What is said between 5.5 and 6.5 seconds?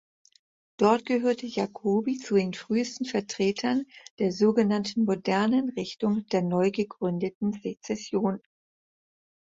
Richtung der